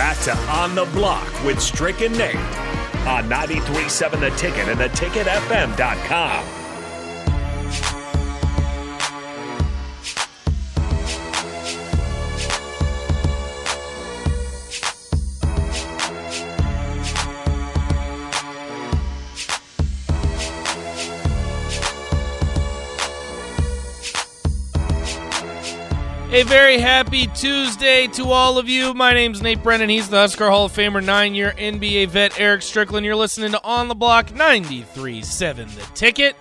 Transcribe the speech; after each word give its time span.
back 0.00 0.18
to 0.18 0.34
On 0.48 0.74
the 0.74 0.86
Block 0.94 1.30
with 1.44 1.60
Strick 1.60 2.00
and 2.00 2.16
Nate 2.16 2.34
on 3.06 3.28
93.7 3.28 4.18
The 4.18 4.30
Ticket 4.30 4.66
and 4.66 4.80
theticketfm.com. 4.80 6.59
A 26.40 26.44
very 26.44 26.78
happy 26.78 27.26
Tuesday 27.26 28.06
to 28.14 28.30
all 28.30 28.56
of 28.56 28.66
you. 28.66 28.94
My 28.94 29.12
name's 29.12 29.42
Nate 29.42 29.62
Brennan. 29.62 29.90
He's 29.90 30.08
the 30.08 30.16
Husker 30.16 30.48
Hall 30.48 30.64
of 30.64 30.72
Famer, 30.72 31.04
nine 31.04 31.34
year 31.34 31.52
NBA 31.58 32.08
vet 32.08 32.40
Eric 32.40 32.62
Strickland. 32.62 33.04
You're 33.04 33.14
listening 33.14 33.52
to 33.52 33.62
On 33.62 33.88
the 33.88 33.94
Block 33.94 34.28
93.7 34.28 35.74
The 35.74 35.82
Ticket. 35.94 36.36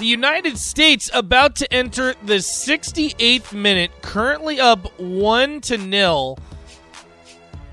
The 0.00 0.06
United 0.06 0.58
States 0.58 1.08
about 1.14 1.54
to 1.54 1.72
enter 1.72 2.14
the 2.24 2.38
68th 2.38 3.52
minute, 3.52 3.92
currently 4.02 4.58
up 4.58 4.98
1 4.98 5.60
to 5.60 5.78
nil. 5.78 6.36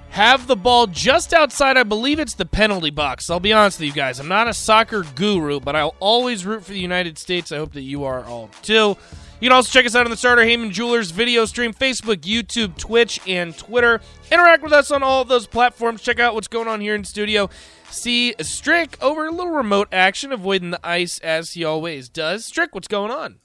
Have 0.09 0.45
the 0.45 0.55
ball 0.55 0.85
just 0.85 1.34
outside, 1.34 1.77
I 1.77 1.84
believe 1.84 2.20
it's 2.20 2.35
the 2.35 2.45
penalty 2.45 2.91
box. 2.91 3.31
I'll 3.31 3.39
be 3.39 3.53
honest 3.53 3.79
with 3.79 3.87
you 3.87 3.93
guys. 3.93 4.20
I'm 4.20 4.27
not 4.27 4.47
a 4.47 4.53
soccer 4.53 5.03
guru, 5.15 5.59
but 5.59 5.75
I'll 5.75 5.95
always 5.99 6.45
root 6.45 6.63
for 6.63 6.73
the 6.73 6.79
United 6.79 7.17
States. 7.17 7.51
I 7.51 7.57
hope 7.57 7.73
that 7.73 7.81
you 7.81 8.03
are 8.03 8.23
all 8.23 8.51
too. 8.61 8.97
You 9.41 9.49
can 9.49 9.55
also 9.55 9.70
check 9.70 9.85
us 9.85 9.95
out 9.95 10.05
on 10.05 10.12
the 10.12 10.17
Starter 10.17 10.44
Heyman 10.44 10.71
Jewelers 10.71 11.12
video 11.12 11.45
stream, 11.45 11.73
Facebook, 11.73 12.17
YouTube, 12.21 12.77
Twitch, 12.77 13.20
and 13.27 13.55
Twitter. 13.57 13.99
Interact 14.31 14.63
with 14.63 14.71
us 14.71 14.91
on 14.91 15.03
all 15.03 15.21
of 15.21 15.27
those 15.27 15.45
platforms. 15.45 16.02
Check 16.02 16.20
out 16.20 16.34
what's 16.34 16.48
going 16.48 16.67
on 16.70 16.80
here 16.80 16.95
in 16.95 17.03
studio. 17.03 17.49
See 17.90 18.34
Strick 18.40 18.98
over 19.04 19.27
a 19.27 19.32
little 19.32 19.51
remote 19.51 19.90
action, 19.91 20.32
avoiding 20.32 20.71
the 20.71 20.79
ice 20.87 21.20
as 21.20 21.51
he 21.51 21.63
always 21.65 22.07
does. 22.07 22.46
Strick, 22.46 22.74
what's 22.74 22.87
going 22.87 23.12
on? 23.12 23.40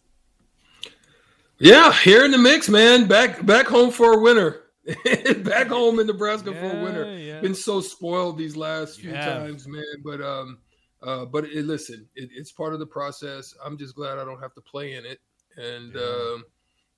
Yeah, 1.58 1.92
here 1.92 2.24
in 2.24 2.30
the 2.30 2.38
mix, 2.38 2.68
man. 2.68 3.06
Back 3.06 3.44
back 3.44 3.66
home 3.66 3.90
for 3.90 4.14
a 4.14 4.20
winner. 4.20 4.60
back 5.42 5.66
home 5.66 6.00
in 6.00 6.06
Nebraska 6.06 6.52
Yeah, 6.52 6.60
for 6.60 6.76
a 6.78 6.82
winner. 6.82 7.16
yeah. 7.16 7.40
Been 7.40 7.54
so 7.54 7.80
spoiled 7.80 8.38
these 8.38 8.56
last 8.56 9.00
few 9.00 9.10
have. 9.12 9.42
times, 9.42 9.68
man. 9.68 9.84
But 10.02 10.22
um, 10.22 10.58
uh, 11.02 11.26
but 11.26 11.44
it, 11.44 11.66
listen, 11.66 12.08
it, 12.14 12.30
it's 12.32 12.50
part 12.52 12.72
of 12.72 12.78
the 12.78 12.86
process. 12.86 13.54
I'm 13.64 13.76
just 13.76 13.94
glad 13.94 14.18
I 14.18 14.24
don't 14.24 14.40
have 14.40 14.54
to 14.54 14.60
play 14.62 14.94
in 14.94 15.04
it, 15.04 15.18
and 15.60 15.96
um, 15.96 16.44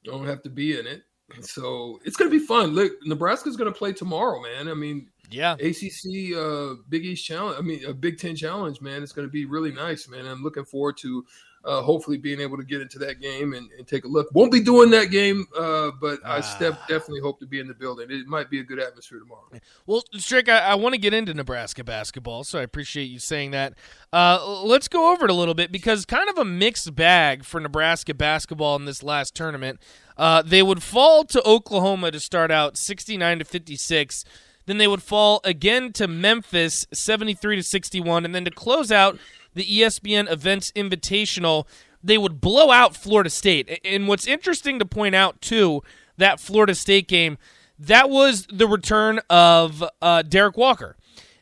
I 0.07 0.11
don't 0.11 0.27
have 0.27 0.43
to 0.45 0.51
be 0.51 0.79
in 0.79 0.87
it. 0.87 1.03
So 1.41 1.99
it's 2.05 2.17
gonna 2.17 2.31
be 2.31 2.39
fun. 2.39 2.71
Look, 2.75 2.93
Nebraska's 3.05 3.57
gonna 3.57 3.73
play 3.73 3.93
tomorrow, 3.93 4.41
man. 4.43 4.69
I 4.69 4.75
mean, 4.75 5.09
Yeah. 5.31 5.55
ACC 5.55 6.37
uh, 6.37 6.75
Big 6.91 7.07
East 7.07 7.25
Challenge. 7.25 7.57
I 7.59 7.63
mean, 7.63 7.85
a 7.87 7.95
Big 7.95 8.19
Ten 8.19 8.37
Challenge, 8.37 8.81
man. 8.83 9.03
It's 9.03 9.13
going 9.13 9.27
to 9.27 9.33
be 9.33 9.47
really 9.47 9.73
nice, 9.73 10.09
man. 10.09 10.27
I'm 10.27 10.43
looking 10.43 10.65
forward 10.67 10.99
to 10.99 11.25
uh, 11.65 11.81
hopefully 11.83 12.17
being 12.17 12.41
able 12.41 12.57
to 12.57 12.65
get 12.65 12.81
into 12.81 12.99
that 12.99 13.21
game 13.21 13.53
and, 13.55 13.71
and 13.79 13.87
take 13.87 14.05
a 14.05 14.09
look. 14.09 14.29
Won't 14.35 14.51
be 14.51 14.61
doing 14.61 14.91
that 14.91 15.11
game, 15.11 15.47
uh, 15.59 15.91
but 16.01 16.19
I 16.25 16.41
step 16.41 16.75
Ah. 16.81 16.87
definitely 16.89 17.21
hope 17.21 17.39
to 17.41 17.47
be 17.47 17.61
in 17.61 17.69
the 17.69 17.75
building. 17.75 18.09
It 18.11 18.27
might 18.27 18.51
be 18.51 18.61
a 18.61 18.65
good 18.65 18.81
atmosphere 18.81 19.19
tomorrow. 19.21 19.45
Well, 19.87 20.03
Strick, 20.15 20.49
I, 20.49 20.59
I 20.59 20.75
want 20.75 20.95
to 20.95 21.01
get 21.01 21.15
into 21.15 21.33
Nebraska 21.35 21.85
basketball, 21.85 22.45
so 22.45 22.59
I 22.59 22.63
appreciate 22.63 23.05
you 23.05 23.19
saying 23.19 23.53
that. 23.53 23.75
Uh, 24.13 24.63
let's 24.65 24.89
go 24.89 25.13
over 25.13 25.25
it 25.25 25.31
a 25.31 25.35
little 25.35 25.55
bit 25.55 25.71
because 25.71 26.05
kind 26.05 26.29
of 26.29 26.37
a 26.39 26.45
mixed 26.45 26.95
bag 26.95 27.45
for 27.45 27.61
Nebraska 27.61 28.15
basketball 28.15 28.77
in 28.77 28.85
this 28.85 29.03
last 29.03 29.35
tournament. 29.35 29.81
Uh, 30.17 30.43
they 30.43 30.63
would 30.63 30.83
fall 30.83 31.25
to 31.25 31.43
Oklahoma 31.47 32.11
to 32.11 32.21
start 32.21 32.51
out 32.51 32.77
69 32.77 33.39
to 33.39 33.45
56. 33.45 34.25
Then 34.67 34.79
they 34.79 34.87
would 34.87 35.03
fall 35.03 35.41
again 35.43 35.93
to 35.95 36.07
Memphis 36.07 36.87
73 36.93 37.57
to 37.57 37.63
61. 37.63 38.25
And 38.25 38.35
then 38.35 38.45
to 38.45 38.51
close 38.51 38.93
out 38.93 39.19
the 39.55 39.65
ESPN 39.65 40.31
Events 40.31 40.73
Invitational, 40.73 41.67
they 42.03 42.19
would 42.19 42.41
blow 42.41 42.71
out 42.71 42.97
Florida 42.97 43.31
State. 43.31 43.81
And 43.85 44.09
what's 44.09 44.27
interesting 44.27 44.79
to 44.79 44.85
point 44.85 45.15
out, 45.15 45.41
too, 45.41 45.83
that 46.17 46.41
Florida 46.41 46.75
State 46.75 47.09
game, 47.09 47.39
that 47.79 48.11
was 48.11 48.47
the 48.47 48.67
return 48.67 49.21
of 49.31 49.85
uh, 50.01 50.23
Derrick 50.23 50.57
Walker. 50.57 50.97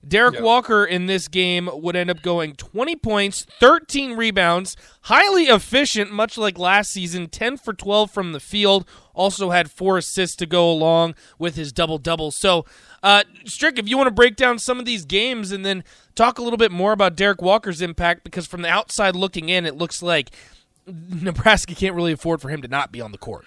Derrick 0.07 0.37
Yeah. 0.37 0.43
Walker 0.43 0.85
in 0.85 1.07
this 1.07 1.29
game 1.29 1.69
would 1.73 1.95
end 1.95 2.11
up 2.11 2.23
going 2.23 2.55
20 2.55 2.97
points, 2.97 3.47
13 3.61 4.17
rebounds, 4.17 4.77
highly 5.03 5.45
efficient, 5.45 6.11
much 6.11 6.39
like 6.39 6.59
last 6.59 6.91
season, 6.91 7.29
10 7.29 7.59
for 7.59 7.75
12 7.75 8.11
from 8.11 8.33
the 8.33 8.41
field. 8.41 8.87
Also 9.13 9.51
had 9.51 9.71
four 9.71 9.99
assists 9.99 10.37
to 10.37 10.47
go 10.47 10.71
along 10.71 11.15
with 11.39 11.55
his 11.57 11.73
double 11.73 11.99
double. 11.99 12.31
So, 12.31 12.65
uh, 13.03 13.25
Strick, 13.45 13.79
if 13.79 13.89
you 13.89 13.99
want 13.99 14.07
to 14.07 14.15
break 14.15 14.37
down 14.37 14.59
some 14.59 14.79
of 14.79 14.87
these 14.87 15.05
games 15.05 15.53
and 15.53 15.65
then 15.65 15.85
talk 16.15 16.39
a 16.39 16.43
little 16.43 16.57
bit 16.57 16.73
more 16.73 16.93
about 16.93 17.17
Derrick 17.17 17.43
Walker's 17.43 17.83
impact, 17.83 18.25
because 18.25 18.47
from 18.47 18.63
the 18.63 18.69
outside 18.69 19.15
looking 19.15 19.51
in, 19.51 19.67
it 19.67 19.75
looks 19.77 20.03
like 20.03 20.31
Nebraska 20.87 21.75
can't 21.75 21.95
really 21.95 22.13
afford 22.13 22.41
for 22.41 22.49
him 22.49 22.63
to 22.63 22.69
not 22.69 22.91
be 22.91 23.03
on 23.03 23.13
the 23.13 23.19
court. 23.19 23.45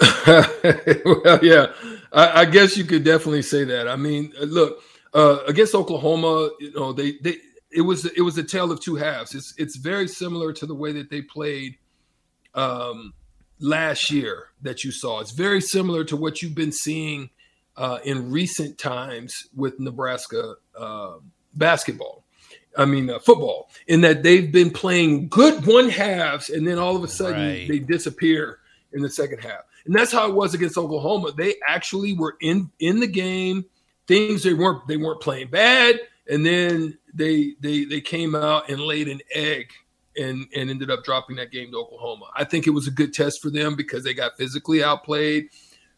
well, 0.26 1.38
yeah, 1.42 1.72
I, 2.12 2.42
I 2.42 2.44
guess 2.44 2.76
you 2.76 2.84
could 2.84 3.02
definitely 3.02 3.42
say 3.42 3.64
that. 3.64 3.88
I 3.88 3.96
mean, 3.96 4.32
look 4.40 4.80
uh, 5.14 5.38
against 5.46 5.74
Oklahoma, 5.74 6.50
you 6.60 6.72
know, 6.72 6.92
they 6.92 7.12
they 7.22 7.36
it 7.70 7.82
was 7.82 8.04
it 8.06 8.22
was 8.22 8.36
a 8.38 8.42
tale 8.44 8.70
of 8.72 8.80
two 8.80 8.96
halves. 8.96 9.34
It's 9.34 9.54
it's 9.58 9.76
very 9.76 10.08
similar 10.08 10.52
to 10.54 10.66
the 10.66 10.74
way 10.74 10.92
that 10.92 11.10
they 11.10 11.22
played 11.22 11.76
um, 12.54 13.14
last 13.60 14.10
year 14.10 14.48
that 14.62 14.84
you 14.84 14.90
saw. 14.92 15.20
It's 15.20 15.32
very 15.32 15.60
similar 15.60 16.04
to 16.04 16.16
what 16.16 16.42
you've 16.42 16.54
been 16.54 16.72
seeing 16.72 17.30
uh, 17.76 17.98
in 18.04 18.30
recent 18.30 18.78
times 18.78 19.34
with 19.54 19.78
Nebraska 19.78 20.54
uh, 20.78 21.14
basketball. 21.54 22.24
I 22.76 22.84
mean, 22.84 23.10
uh, 23.10 23.18
football, 23.18 23.70
in 23.86 24.02
that 24.02 24.22
they've 24.22 24.50
been 24.52 24.70
playing 24.70 25.28
good 25.28 25.66
one 25.66 25.88
halves, 25.88 26.48
and 26.48 26.66
then 26.66 26.78
all 26.78 26.96
of 26.96 27.02
a 27.02 27.08
sudden 27.08 27.40
Right. 27.40 27.68
they 27.68 27.78
disappear 27.80 28.60
in 28.92 29.02
the 29.02 29.10
second 29.10 29.40
half. 29.40 29.60
And 29.84 29.94
that's 29.94 30.12
how 30.12 30.28
it 30.28 30.34
was 30.34 30.54
against 30.54 30.78
Oklahoma. 30.78 31.32
They 31.36 31.54
actually 31.66 32.14
were 32.14 32.36
in 32.40 32.70
in 32.78 33.00
the 33.00 33.06
game. 33.06 33.64
Things 34.08 34.42
they 34.42 34.54
weren't 34.54 34.86
they 34.88 34.96
weren't 34.96 35.20
playing 35.20 35.48
bad, 35.48 36.00
and 36.28 36.44
then 36.44 36.98
they 37.14 37.52
they 37.60 37.84
they 37.84 38.00
came 38.00 38.34
out 38.34 38.68
and 38.70 38.80
laid 38.80 39.06
an 39.06 39.20
egg 39.34 39.70
and 40.16 40.46
and 40.56 40.70
ended 40.70 40.90
up 40.90 41.04
dropping 41.04 41.36
that 41.36 41.52
game 41.52 41.70
to 41.70 41.78
Oklahoma. 41.78 42.24
I 42.34 42.44
think 42.44 42.66
it 42.66 42.70
was 42.70 42.88
a 42.88 42.90
good 42.90 43.12
test 43.12 43.40
for 43.42 43.50
them 43.50 43.76
because 43.76 44.02
they 44.04 44.14
got 44.14 44.36
physically 44.36 44.82
outplayed. 44.82 45.48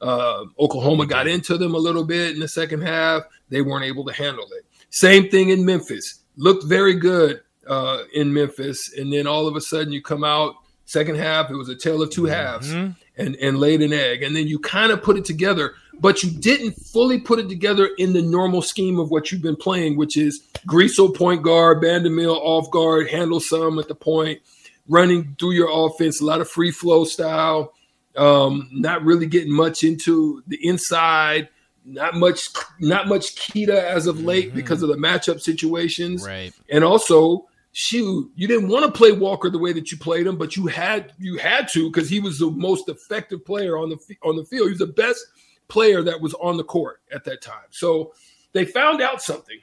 Uh, 0.01 0.45
Oklahoma 0.59 1.07
got 1.07 1.29
into 1.29 1.57
them 1.57 1.75
a 1.75 1.79
little 1.79 2.05
bit 2.05 2.33
in 2.35 2.41
the 2.41 2.49
second 2.49 2.83
half. 2.83 3.23
They 3.49 3.63
weren't 3.63 3.85
able 3.85 4.05
to 4.07 4.13
handle 4.13 4.47
it. 4.57 4.65
Same 4.91 5.29
thing 5.31 5.51
in 5.51 5.65
Memphis. 5.65 6.21
Looked 6.37 6.65
very 6.65 6.95
good 6.95 7.43
uh, 7.67 8.05
in 8.15 8.33
Memphis, 8.33 8.93
and 8.97 9.13
then 9.13 9.27
all 9.27 9.47
of 9.47 9.55
a 9.57 9.61
sudden 9.61 9.93
you 9.93 10.03
come 10.03 10.25
out 10.25 10.55
second 10.87 11.17
half. 11.17 11.51
It 11.51 11.55
was 11.55 11.69
a 11.69 11.77
tale 11.77 12.03
of 12.03 12.11
two 12.11 12.25
halves, 12.25 12.73
Mhm. 12.73 12.97
and 13.19 13.37
and 13.37 13.59
laid 13.61 13.83
an 13.83 13.93
egg, 13.93 14.23
and 14.25 14.35
then 14.35 14.49
you 14.49 14.59
kind 14.59 14.91
of 14.91 15.03
put 15.03 15.17
it 15.17 15.25
together, 15.25 15.75
but 16.01 16.23
you 16.23 16.31
didn't 16.31 16.73
fully 16.73 17.21
put 17.21 17.39
it 17.39 17.49
together 17.49 17.91
in 17.99 18.13
the 18.13 18.23
normal 18.23 18.63
scheme 18.63 18.99
of 18.99 19.11
what 19.11 19.31
you've 19.31 19.43
been 19.43 19.57
playing, 19.57 19.97
which 19.97 20.17
is 20.17 20.41
Griesel 20.67 21.15
point 21.15 21.43
guard, 21.43 21.83
Bandoumel 21.83 22.37
off 22.37 22.71
guard, 22.71 23.09
handle 23.09 23.41
some 23.41 23.79
at 23.79 23.89
the 23.89 23.95
point, 23.95 24.41
running 24.89 25.37
through 25.39 25.53
your 25.53 25.69
offense, 25.71 26.21
a 26.21 26.25
lot 26.25 26.41
of 26.41 26.49
free 26.49 26.71
flow 26.71 27.05
style, 27.05 27.73
um, 28.17 28.69
not 28.73 29.05
really 29.05 29.27
getting 29.27 29.53
much 29.53 29.85
into 29.85 30.43
the 30.47 30.59
inside, 30.67 31.49
not 31.85 32.15
much, 32.15 32.49
not 32.81 33.07
much 33.07 33.37
Keita 33.37 33.69
as 33.85 34.07
of 34.07 34.23
late 34.23 34.51
Mhm. 34.53 34.55
because 34.55 34.83
of 34.83 34.89
the 34.89 34.97
matchup 34.97 35.41
situations, 35.41 36.27
Right. 36.27 36.53
and 36.69 36.83
also 36.83 37.47
shoot, 37.73 38.29
you 38.35 38.49
didn't 38.49 38.69
want 38.69 38.85
to 38.85 38.91
play 38.91 39.13
Walker 39.13 39.49
the 39.49 39.59
way 39.59 39.73
that 39.73 39.93
you 39.93 39.99
played 39.99 40.27
him, 40.27 40.37
but 40.37 40.57
you 40.57 40.67
had 40.67 41.13
you 41.21 41.37
had 41.39 41.69
to 41.69 41.89
because 41.91 42.09
he 42.11 42.19
was 42.21 42.39
the 42.39 42.51
most 42.51 42.89
effective 42.89 43.45
player 43.45 43.79
on 43.79 43.91
the 43.91 43.99
on 44.25 44.37
the 44.37 44.45
field. 44.45 44.67
He 44.67 44.71
was 44.71 44.79
the 44.81 44.87
best 44.87 45.25
player 45.71 46.03
that 46.03 46.21
was 46.21 46.35
on 46.35 46.57
the 46.57 46.65
court 46.65 47.01
at 47.13 47.25
that 47.25 47.41
time. 47.43 47.69
So 47.71 48.13
they 48.53 48.65
found 48.65 49.01
out 49.01 49.23
something. 49.23 49.59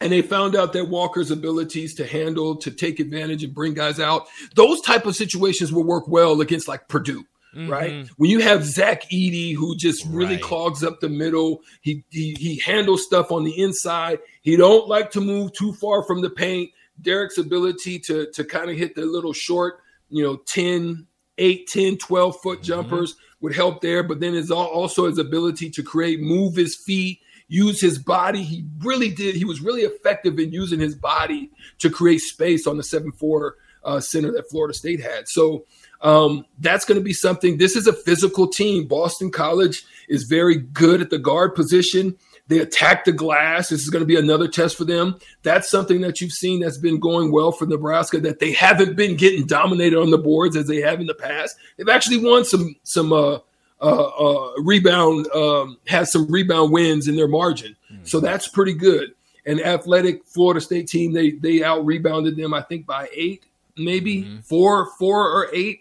And 0.00 0.10
they 0.10 0.22
found 0.22 0.56
out 0.56 0.72
that 0.72 0.88
Walker's 0.88 1.30
abilities 1.30 1.94
to 1.94 2.06
handle, 2.06 2.56
to 2.56 2.72
take 2.72 2.98
advantage 2.98 3.44
and 3.44 3.54
bring 3.54 3.72
guys 3.74 4.00
out, 4.00 4.26
those 4.56 4.80
type 4.80 5.06
of 5.06 5.14
situations 5.14 5.72
will 5.72 5.84
work 5.84 6.08
well 6.08 6.40
against 6.40 6.66
like 6.68 6.88
Purdue 6.88 7.24
right? 7.68 7.92
Mhm. 7.92 8.08
When 8.16 8.30
you 8.30 8.38
have 8.40 8.64
Zach 8.64 9.02
Edey 9.10 9.54
who 9.54 9.76
just 9.76 10.06
really 10.06 10.36
Right. 10.36 10.42
clogs 10.42 10.82
up 10.82 11.00
the 11.00 11.10
middle, 11.10 11.60
he, 11.82 12.02
he 12.08 12.34
he 12.40 12.58
handles 12.60 13.04
stuff 13.04 13.30
on 13.30 13.44
the 13.44 13.52
inside. 13.60 14.20
He 14.40 14.56
don't 14.56 14.88
like 14.88 15.10
to 15.10 15.20
move 15.20 15.52
too 15.52 15.74
far 15.74 16.02
from 16.02 16.22
the 16.22 16.30
paint. 16.30 16.70
Derrick's 17.02 17.36
ability 17.36 17.98
to 18.06 18.26
to 18.32 18.42
kind 18.44 18.70
of 18.70 18.78
hit 18.78 18.94
the 18.94 19.04
little 19.04 19.34
short, 19.34 19.80
you 20.08 20.22
know, 20.22 20.36
10, 20.46 21.06
8, 21.42 21.66
10, 21.66 21.96
12 21.98 22.36
foot 22.42 22.60
Mhm. 22.60 22.64
jumpers 22.64 23.16
would 23.40 23.54
help 23.54 23.80
there, 23.80 24.02
but 24.02 24.20
then 24.20 24.34
his 24.34 24.50
al- 24.50 24.58
also 24.58 25.06
his 25.08 25.18
ability 25.18 25.68
to 25.70 25.82
create 25.82 26.20
move 26.20 26.54
his 26.56 26.76
feet, 26.76 27.18
use 27.48 27.80
his 27.80 27.98
body. 27.98 28.42
He 28.42 28.64
really 28.82 29.10
did. 29.10 29.34
He 29.34 29.44
was 29.44 29.60
really 29.60 29.82
effective 29.82 30.38
in 30.38 30.52
using 30.52 30.80
his 30.80 30.94
body 30.94 31.50
to 31.80 31.90
create 31.90 32.20
space 32.20 32.66
on 32.66 32.76
the 32.76 32.82
7-4 32.82 33.56
uh, 33.84 33.98
center 34.00 34.30
that 34.32 34.48
Florida 34.48 34.72
State 34.72 35.00
had. 35.00 35.24
So 35.28 35.64
um, 36.02 36.44
that's 36.60 36.84
going 36.84 36.98
to 36.98 37.04
be 37.04 37.12
something. 37.12 37.58
This 37.58 37.74
is 37.76 37.86
a 37.88 37.92
physical 37.92 38.46
team. 38.48 38.86
Boston 38.86 39.30
College 39.30 39.84
is 40.08 40.24
very 40.24 40.56
good 40.56 41.00
at 41.00 41.10
the 41.10 41.18
guard 41.18 41.54
position. 41.54 42.16
They 42.48 42.58
attack 42.58 43.04
the 43.04 43.12
glass. 43.12 43.68
This 43.68 43.82
is 43.82 43.90
going 43.90 44.02
to 44.02 44.06
be 44.06 44.18
another 44.18 44.48
test 44.48 44.76
for 44.76 44.84
them. 44.84 45.18
That's 45.42 45.70
something 45.70 46.00
that 46.02 46.20
you've 46.20 46.32
seen 46.32 46.60
that's 46.60 46.76
been 46.76 46.98
going 46.98 47.32
well 47.32 47.52
for 47.52 47.66
Nebraska. 47.66 48.20
That 48.20 48.40
they 48.40 48.52
haven't 48.52 48.96
been 48.96 49.16
getting 49.16 49.46
dominated 49.46 49.98
on 49.98 50.10
the 50.10 50.18
boards 50.18 50.56
as 50.56 50.66
they 50.66 50.80
have 50.80 51.00
in 51.00 51.06
the 51.06 51.14
past. 51.14 51.56
They've 51.76 51.88
actually 51.88 52.18
won 52.18 52.44
some 52.44 52.74
some 52.82 53.12
uh, 53.12 53.38
uh, 53.80 54.08
uh, 54.08 54.52
rebound, 54.58 55.26
um, 55.32 55.78
has 55.86 56.12
some 56.12 56.30
rebound 56.30 56.72
wins 56.72 57.08
in 57.08 57.16
their 57.16 57.28
margin. 57.28 57.76
Mm-hmm. 57.92 58.04
So 58.04 58.20
that's 58.20 58.48
pretty 58.48 58.74
good. 58.74 59.14
An 59.46 59.60
athletic 59.60 60.24
Florida 60.24 60.60
State 60.60 60.88
team, 60.88 61.12
they 61.12 61.32
they 61.32 61.64
out 61.64 61.84
rebounded 61.84 62.36
them, 62.36 62.54
I 62.54 62.62
think, 62.62 62.86
by 62.86 63.08
eight, 63.12 63.44
maybe 63.76 64.22
mm-hmm. 64.22 64.38
four, 64.40 64.90
four 64.98 65.28
or 65.28 65.48
eight. 65.52 65.80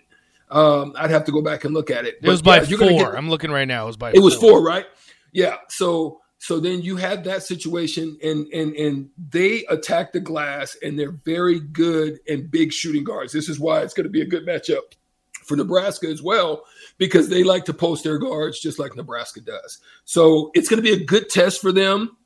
Um, 0.50 0.94
I'd 0.98 1.12
have 1.12 1.26
to 1.26 1.32
go 1.32 1.42
back 1.42 1.64
and 1.64 1.74
look 1.74 1.92
at 1.92 2.06
it. 2.06 2.20
It 2.22 2.28
was 2.28 2.42
by 2.42 2.62
yeah, 2.62 2.78
4 2.78 2.90
get, 2.90 3.16
I'm 3.16 3.30
looking 3.30 3.52
right 3.52 3.68
now. 3.68 3.84
It 3.84 3.88
was 3.88 3.98
by. 3.98 4.10
It 4.10 4.16
four. 4.16 4.24
was 4.24 4.36
four, 4.36 4.64
right? 4.64 4.86
Yeah. 5.32 5.58
So 5.70 6.21
so 6.44 6.60
then 6.60 6.82
you 6.82 6.96
have 6.96 7.26
that 7.26 7.44
situation, 7.44 8.18
and 8.24 8.48
and 8.52 8.76
and 8.76 9.10
they 9.30 9.64
attack 9.70 10.12
the 10.12 10.20
glass, 10.20 10.76
and 10.82 10.98
they're 10.98 11.12
very 11.12 11.60
good 11.60 12.20
and 12.28 12.50
big 12.50 12.74
shooting 12.74 13.04
guards. 13.04 13.32
This 13.32 13.48
is 13.48 13.60
why 13.60 13.82
it's 13.82 13.94
going 13.94 14.06
to 14.06 14.10
be 14.10 14.24
a 14.24 14.26
good 14.26 14.48
matchup 14.48 14.96
for 15.46 15.56
Nebraska 15.56 16.08
as 16.08 16.20
well, 16.20 16.64
because 16.98 17.30
they 17.30 17.44
like 17.44 17.66
to 17.66 17.76
post 17.76 18.04
their 18.04 18.18
guards 18.18 18.60
just 18.60 18.80
like 18.80 18.96
Nebraska 18.96 19.40
does. 19.40 19.78
So 20.04 20.50
it's 20.56 20.68
going 20.68 20.84
to 20.84 20.84
be 20.84 21.00
a 21.00 21.06
good 21.06 21.30
test 21.30 21.62
for 21.62 21.72
them 21.72 22.18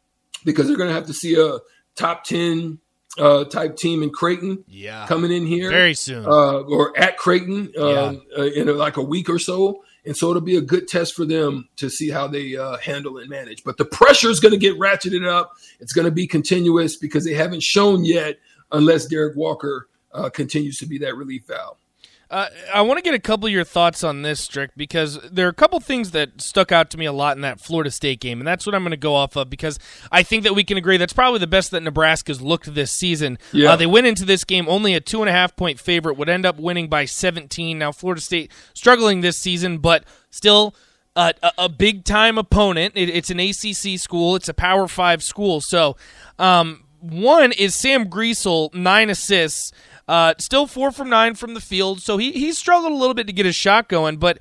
because 0.46 0.68
they're 0.68 0.78
going 0.78 0.90
to 0.90 0.96
have 0.96 1.08
to 1.08 1.14
see 1.14 1.36
a 1.38 1.58
top 1.96 2.24
ten 2.24 2.80
uh, 3.20 3.44
type 3.44 3.76
team 3.76 4.02
in 4.02 4.12
Creighton, 4.12 4.64
yeah, 4.70 5.08
coming 5.08 5.34
in 5.34 5.46
here 5.46 5.70
very 5.70 5.94
soon, 5.94 6.26
uh, 6.26 6.60
or 6.62 6.98
at 6.98 7.18
Creighton 7.18 7.74
uh, 7.78 7.86
yeah. 7.86 8.14
Uh, 8.38 8.44
in 8.44 8.78
like 8.78 8.96
a 8.96 9.04
week 9.04 9.30
or 9.30 9.40
so. 9.40 9.84
And 10.06 10.16
so 10.16 10.30
it'll 10.30 10.42
be 10.42 10.58
a 10.58 10.62
good 10.62 10.88
test 10.88 11.16
for 11.16 11.26
them 11.26 11.68
to 11.78 11.90
see 11.90 12.10
how 12.10 12.28
they 12.28 12.56
uh, 12.56 12.78
handle 12.78 13.18
and 13.18 13.30
manage. 13.30 13.64
But 13.64 13.78
the 13.78 13.86
pressure 13.86 14.30
is 14.30 14.40
going 14.40 14.52
to 14.54 14.58
get 14.58 14.78
ratcheted 14.78 15.28
up. 15.28 15.54
It's 15.80 15.94
going 15.94 16.06
to 16.06 16.12
be 16.12 16.28
continuous 16.28 16.96
because 16.96 17.26
they 17.26 17.34
haven't 17.34 17.64
shown 17.64 18.06
yet, 18.06 18.38
unless 18.72 19.06
Derrick 19.06 19.36
Walker 19.36 19.88
uh, 20.14 20.30
continues 20.30 20.78
to 20.78 20.86
be 20.86 20.98
that 21.00 21.16
relief 21.16 21.46
valve. 21.48 21.78
Uh, 22.30 22.48
I 22.74 22.82
want 22.82 22.98
to 22.98 23.04
get 23.04 23.14
a 23.14 23.20
couple 23.20 23.46
of 23.46 23.52
your 23.52 23.64
thoughts 23.64 24.04
on 24.04 24.24
this, 24.24 24.40
Strick, 24.40 24.72
because 24.76 25.20
there 25.32 25.46
are 25.46 25.50
a 25.50 25.54
couple 25.54 25.80
things 25.80 26.12
that 26.12 26.42
stuck 26.42 26.72
out 26.72 26.90
to 26.92 26.98
me 26.98 27.06
a 27.06 27.14
lot 27.14 27.38
in 27.38 27.42
that 27.42 27.60
Florida 27.60 27.92
State 27.92 28.20
game, 28.20 28.40
and 28.40 28.48
that's 28.48 28.66
what 28.66 28.74
I'm 28.74 28.82
going 28.82 28.92
to 28.92 28.98
go 28.98 29.14
off 29.14 29.36
of 29.36 29.50
because 29.50 29.78
I 30.12 30.24
think 30.24 30.44
that 30.44 30.56
we 30.56 30.64
can 30.64 30.78
agree 30.78 30.98
that's 30.98 31.14
probably 31.14 31.40
the 31.40 31.48
best 31.48 31.72
that 31.72 31.84
Nebraska's 31.84 32.42
looked 32.42 32.74
this 32.74 32.92
season. 32.92 33.38
Yeah. 33.52 33.74
Uh, 33.74 33.76
they 33.76 33.86
went 33.86 34.08
into 34.08 34.26
this 34.26 34.44
game 34.44 34.68
only 34.68 34.96
a 34.96 35.00
two 35.00 35.22
and 35.22 35.30
a 35.30 35.32
half 35.32 35.56
point 35.56 35.80
favorite, 35.80 36.18
would 36.18 36.30
end 36.30 36.46
up 36.46 36.58
winning 36.58 36.90
by 36.90 37.06
17. 37.06 37.78
Now 37.78 37.92
Florida 37.92 38.22
State 38.22 38.52
struggling 38.74 39.22
this 39.22 39.38
season, 39.38 39.78
but 39.78 40.04
still. 40.30 40.76
Uh, 41.18 41.32
a, 41.42 41.52
a 41.60 41.70
big 41.70 42.04
time 42.04 42.38
opponent. 42.38 42.92
It, 42.98 43.08
it's 43.08 43.30
an 43.30 43.40
ACC 43.40 43.98
school. 43.98 44.36
It's 44.36 44.50
a 44.50 44.54
Power 44.54 44.86
Five 44.86 45.24
school. 45.24 45.62
So, 45.62 45.96
um, 46.38 46.84
one 47.12 47.52
is 47.52 47.76
Sam 47.76 48.10
Griesel, 48.10 48.74
nine 48.74 49.10
assists. 49.10 49.72
Uh, 50.08 50.36
still 50.38 50.68
four 50.68 50.92
from 50.92 51.10
nine 51.10 51.34
from 51.34 51.56
the 51.56 51.60
field, 51.62 52.00
so 52.00 52.18
he 52.18 52.32
he 52.32 52.52
struggled 52.52 52.92
a 52.92 52.96
little 52.96 53.16
bit 53.16 53.26
to 53.26 53.34
get 53.34 53.46
his 53.46 53.56
shot 53.56 53.90
going. 53.90 54.18
But 54.18 54.38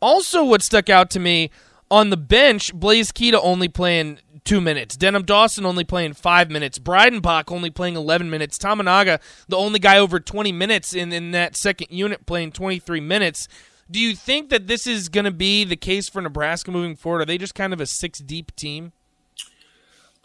also, 0.00 0.42
what 0.42 0.60
stuck 0.60 0.90
out 0.90 1.08
to 1.10 1.20
me 1.20 1.50
on 1.88 2.10
the 2.10 2.16
bench, 2.16 2.74
Blaise 2.74 3.12
Keita 3.12 3.38
only 3.40 3.68
playing 3.68 4.18
two 4.44 4.60
minutes, 4.60 4.96
Denim 4.96 5.22
Dawson 5.22 5.64
only 5.64 5.84
playing 5.84 6.14
five 6.14 6.50
minutes, 6.50 6.80
Breidenbach 6.80 7.52
only 7.52 7.70
playing 7.70 7.94
eleven 7.94 8.28
minutes, 8.28 8.58
Tominaga, 8.58 9.20
the 9.46 9.56
only 9.56 9.78
guy 9.78 9.98
over 9.98 10.18
twenty 10.18 10.50
minutes 10.50 10.94
in 10.94 11.12
in 11.12 11.30
that 11.30 11.56
second 11.56 11.88
unit 11.90 12.26
playing 12.26 12.50
twenty 12.50 12.80
three 12.80 13.00
minutes. 13.00 13.46
Do 13.88 14.00
you 14.00 14.16
think 14.16 14.50
that 14.50 14.66
this 14.66 14.86
is 14.86 15.08
going 15.08 15.26
to 15.26 15.30
be 15.30 15.62
the 15.62 15.76
case 15.76 16.08
for 16.08 16.20
Nebraska 16.20 16.72
moving 16.72 16.96
forward? 16.96 17.22
Are 17.22 17.26
they 17.26 17.38
just 17.38 17.54
kind 17.54 17.72
of 17.72 17.80
a 17.80 17.86
six 17.86 18.18
deep 18.18 18.56
team? 18.56 18.92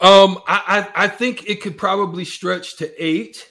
Um, 0.00 0.38
I, 0.46 0.88
I, 0.96 1.04
I 1.04 1.08
think 1.08 1.48
it 1.48 1.60
could 1.60 1.76
probably 1.76 2.24
stretch 2.24 2.76
to 2.78 3.04
eight 3.04 3.50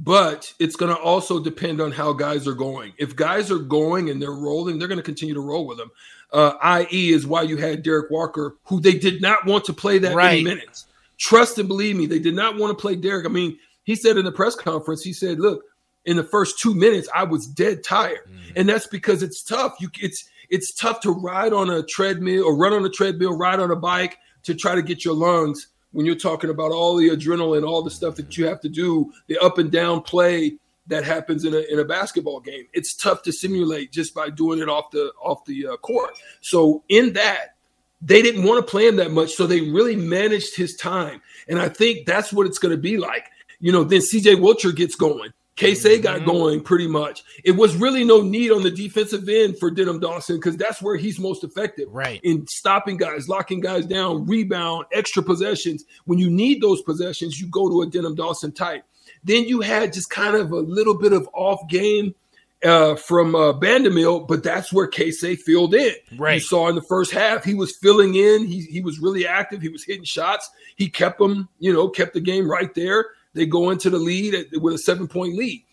but 0.00 0.52
it's 0.60 0.76
going 0.76 0.94
to 0.94 1.00
also 1.00 1.42
depend 1.42 1.80
on 1.80 1.90
how 1.90 2.12
guys 2.12 2.46
are 2.46 2.54
going. 2.54 2.92
If 2.98 3.16
guys 3.16 3.50
are 3.50 3.58
going 3.58 4.10
and 4.10 4.22
they're 4.22 4.30
rolling, 4.30 4.78
they're 4.78 4.88
going 4.88 4.98
to 4.98 5.04
continue 5.04 5.34
to 5.34 5.40
roll 5.40 5.66
with 5.66 5.78
them. 5.78 5.90
Uh, 6.32 6.52
I.e., 6.62 7.12
is 7.12 7.26
why 7.26 7.42
you 7.42 7.56
had 7.56 7.82
Derrick 7.82 8.10
Walker, 8.10 8.56
who 8.64 8.80
they 8.80 8.96
did 8.96 9.20
not 9.20 9.44
want 9.44 9.64
to 9.64 9.72
play 9.72 9.98
that 9.98 10.14
right. 10.14 10.44
many 10.44 10.56
minutes. 10.56 10.86
Trust 11.18 11.58
and 11.58 11.66
believe 11.66 11.96
me, 11.96 12.06
they 12.06 12.20
did 12.20 12.36
not 12.36 12.56
want 12.56 12.70
to 12.70 12.80
play 12.80 12.94
Derrick. 12.94 13.26
I 13.26 13.28
mean, 13.28 13.58
he 13.82 13.96
said 13.96 14.16
in 14.16 14.24
the 14.24 14.30
press 14.30 14.54
conference, 14.54 15.02
he 15.02 15.12
said, 15.12 15.40
"Look, 15.40 15.64
in 16.04 16.16
the 16.16 16.22
first 16.22 16.60
two 16.60 16.74
minutes, 16.74 17.08
I 17.12 17.24
was 17.24 17.46
dead 17.46 17.82
tired, 17.82 18.20
mm-hmm. 18.28 18.52
and 18.54 18.68
that's 18.68 18.86
because 18.86 19.24
it's 19.24 19.42
tough. 19.42 19.74
You, 19.80 19.88
it's 20.00 20.28
it's 20.48 20.74
tough 20.74 21.00
to 21.00 21.10
ride 21.10 21.52
on 21.52 21.70
a 21.70 21.82
treadmill 21.82 22.44
or 22.44 22.56
run 22.56 22.72
on 22.72 22.84
a 22.84 22.90
treadmill, 22.90 23.36
ride 23.36 23.58
on 23.58 23.72
a 23.72 23.76
bike 23.76 24.16
to 24.44 24.54
try 24.54 24.76
to 24.76 24.82
get 24.82 25.04
your 25.04 25.14
lungs." 25.14 25.66
When 25.92 26.06
you're 26.06 26.14
talking 26.14 26.50
about 26.50 26.72
all 26.72 26.96
the 26.96 27.08
adrenaline, 27.08 27.66
all 27.66 27.82
the 27.82 27.90
stuff 27.90 28.14
that 28.16 28.36
you 28.36 28.46
have 28.46 28.60
to 28.60 28.68
do, 28.68 29.12
the 29.26 29.38
up 29.38 29.58
and 29.58 29.70
down 29.70 30.02
play 30.02 30.58
that 30.86 31.04
happens 31.04 31.44
in 31.44 31.54
a, 31.54 31.60
in 31.70 31.78
a 31.78 31.84
basketball 31.84 32.40
game. 32.40 32.66
It's 32.72 32.96
tough 32.96 33.22
to 33.22 33.32
simulate 33.32 33.92
just 33.92 34.14
by 34.14 34.30
doing 34.30 34.58
it 34.58 34.68
off 34.68 34.90
the 34.90 35.12
off 35.22 35.44
the 35.44 35.66
uh, 35.66 35.76
court. 35.78 36.18
So 36.40 36.82
in 36.88 37.12
that, 37.12 37.56
they 38.00 38.22
didn't 38.22 38.44
want 38.44 38.64
to 38.64 38.70
play 38.70 38.86
him 38.86 38.96
that 38.96 39.12
much, 39.12 39.32
so 39.32 39.46
they 39.46 39.60
really 39.60 39.96
managed 39.96 40.56
his 40.56 40.76
time. 40.76 41.20
And 41.48 41.58
I 41.58 41.68
think 41.68 42.06
that's 42.06 42.32
what 42.32 42.46
it's 42.46 42.58
going 42.58 42.74
to 42.74 42.80
be 42.80 42.96
like. 42.96 43.26
You 43.60 43.72
know, 43.72 43.84
then 43.84 44.00
CJ 44.00 44.36
Wilcher 44.36 44.74
gets 44.74 44.94
going. 44.94 45.32
Keisei 45.58 46.00
got 46.00 46.18
mm-hmm. 46.18 46.30
going 46.30 46.60
pretty 46.60 46.86
much. 46.86 47.24
It 47.44 47.52
was 47.52 47.74
really 47.74 48.04
no 48.04 48.22
need 48.22 48.52
on 48.52 48.62
the 48.62 48.70
defensive 48.70 49.28
end 49.28 49.58
for 49.58 49.70
Denim 49.70 49.98
Dawson 49.98 50.36
because 50.36 50.56
that's 50.56 50.80
where 50.80 50.96
he's 50.96 51.18
most 51.18 51.42
effective. 51.42 51.88
Right. 51.90 52.20
In 52.22 52.46
stopping 52.46 52.96
guys, 52.96 53.28
locking 53.28 53.60
guys 53.60 53.84
down, 53.84 54.24
rebound, 54.26 54.86
extra 54.92 55.22
possessions. 55.22 55.84
When 56.04 56.18
you 56.18 56.30
need 56.30 56.62
those 56.62 56.80
possessions, 56.82 57.40
you 57.40 57.48
go 57.48 57.68
to 57.68 57.82
a 57.82 57.86
Denim 57.86 58.14
Dawson 58.14 58.52
type. 58.52 58.84
Then 59.24 59.44
you 59.44 59.60
had 59.60 59.92
just 59.92 60.10
kind 60.10 60.36
of 60.36 60.52
a 60.52 60.60
little 60.60 60.96
bit 60.96 61.12
of 61.12 61.28
off 61.34 61.68
game 61.68 62.14
uh, 62.62 62.94
from 62.94 63.34
uh, 63.34 63.52
Bandoumel, 63.52 64.28
but 64.28 64.44
that's 64.44 64.72
where 64.72 64.88
Keisei 64.88 65.36
filled 65.36 65.74
in. 65.74 65.92
Right. 66.16 66.34
You 66.34 66.40
saw 66.40 66.68
in 66.68 66.76
the 66.76 66.82
first 66.82 67.12
half, 67.12 67.42
he 67.42 67.54
was 67.54 67.76
filling 67.76 68.14
in. 68.14 68.46
He, 68.46 68.62
he 68.62 68.80
was 68.80 69.00
really 69.00 69.26
active. 69.26 69.60
He 69.60 69.68
was 69.68 69.84
hitting 69.84 70.04
shots. 70.04 70.48
He 70.76 70.88
kept 70.88 71.18
them, 71.18 71.48
you 71.58 71.72
know, 71.72 71.88
kept 71.88 72.14
the 72.14 72.20
game 72.20 72.48
right 72.48 72.72
there. 72.74 73.06
They 73.38 73.46
go 73.46 73.70
into 73.70 73.90
the 73.90 73.98
lead 73.98 74.34
with 74.60 74.74
a 74.74 74.78
seven 74.78 75.08
point 75.08 75.34
lead. 75.34 75.64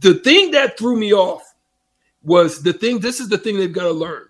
The 0.00 0.14
thing 0.14 0.52
that 0.52 0.78
threw 0.78 0.96
me 0.96 1.12
off 1.12 1.42
was 2.22 2.62
the 2.62 2.72
thing. 2.72 3.00
This 3.00 3.20
is 3.20 3.28
the 3.28 3.38
thing 3.38 3.56
they've 3.56 3.72
got 3.72 3.84
to 3.84 3.92
learn. 3.92 4.26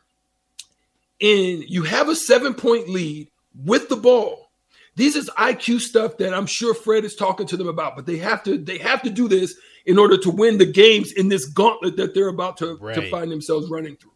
And 1.21 1.65
you 1.69 1.85
have 1.85 2.09
a 2.09 2.17
seven 2.17 2.55
point 2.55 2.89
lead 2.89 3.29
with 3.65 3.89
the 3.89 3.97
ball. 3.97 4.51
This 4.97 5.17
is 5.17 5.31
IQ 5.39 5.81
stuff 5.81 6.19
that 6.19 6.35
I'm 6.35 6.47
sure 6.47 6.75
Fred 6.75 7.05
is 7.05 7.15
talking 7.15 7.47
to 7.47 7.57
them 7.57 7.69
about, 7.69 7.97
but 7.97 8.07
they 8.07 8.17
have 8.19 8.43
to 8.45 8.59
they 8.59 8.79
have 8.79 9.03
to 9.03 9.11
do 9.11 9.29
this 9.29 9.55
in 9.87 9.99
order 9.99 10.19
to 10.19 10.31
win 10.31 10.59
the 10.59 10.67
games 10.67 11.13
in 11.13 11.29
this 11.29 11.47
gauntlet 11.47 11.97
that 11.97 12.15
they're 12.15 12.29
about 12.29 12.57
to, 12.59 12.77
right. 12.77 12.95
to 12.95 13.11
find 13.11 13.31
themselves 13.31 13.71
running 13.71 13.97
through. 13.97 14.13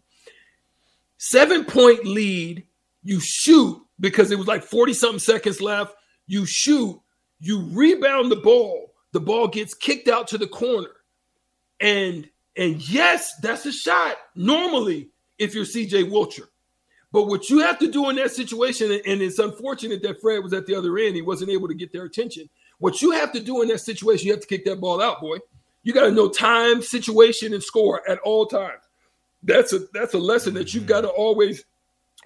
Seven 1.17 1.65
point 1.65 2.05
lead, 2.05 2.67
you 3.03 3.21
shoot 3.21 3.81
because 4.01 4.31
it 4.31 4.39
was 4.39 4.47
like 4.47 4.63
40 4.63 4.93
something 4.93 5.19
seconds 5.19 5.61
left. 5.61 5.95
You 6.27 6.45
shoot, 6.47 7.01
you 7.45 7.61
rebound 7.73 8.33
the 8.33 8.37
ball, 8.37 8.95
the 9.13 9.21
ball 9.21 9.49
gets 9.49 9.75
kicked 9.75 10.09
out 10.09 10.27
to 10.29 10.39
the 10.39 10.47
corner. 10.47 10.89
And 11.79 12.29
and 12.57 12.89
yes, 12.89 13.35
that's 13.43 13.67
a 13.67 13.73
shot 13.73 14.17
normally 14.35 15.11
if 15.39 15.55
you're 15.55 15.65
CJ 15.65 16.11
Wilcher. 16.11 16.47
But 17.13 17.25
what 17.25 17.51
you 17.51 17.59
have 17.61 17.79
to 17.81 17.91
do 17.91 18.09
in 18.09 18.17
that 18.17 18.31
situation, 18.31 18.91
and 18.91 19.21
it's 19.21 19.39
unfortunate 19.39 20.03
that 20.03 20.21
Fred 20.21 20.43
was 20.43 20.53
at 20.53 20.67
the 20.67 20.75
other 20.75 20.97
end, 20.99 21.17
he 21.17 21.23
wasn't 21.23 21.51
able 21.51 21.69
to 21.69 21.75
get 21.75 21.93
their 21.93 22.05
attention. 22.05 22.49
What 22.79 23.03
you 23.03 23.11
have 23.11 23.31
to 23.33 23.41
do 23.41 23.61
in 23.61 23.69
that 23.69 23.81
situation, 23.81 24.27
you 24.27 24.33
have 24.33 24.41
to 24.41 24.49
kick 24.49 24.65
that 24.65 24.81
ball 24.81 25.03
out, 25.03 25.21
boy. 25.21 25.39
You 25.83 25.93
got 25.93 26.05
to 26.05 26.13
know 26.13 26.31
time, 26.31 26.81
situation, 26.81 27.53
and 27.53 27.63
score 27.63 28.09
at 28.09 28.19
all 28.21 28.47
times. 28.47 28.83
That's 29.43 29.75
a 29.75 29.81
that's 29.93 30.15
a 30.15 30.19
lesson 30.19 30.55
that 30.55 30.73
you've 30.73 30.87
got 30.87 31.03
to 31.03 31.09
always 31.09 31.65